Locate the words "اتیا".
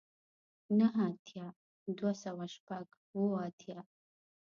3.47-3.79